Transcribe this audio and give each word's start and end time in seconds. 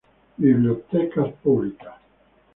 Bibliotecas 0.39 1.29
Públicas 1.43 1.93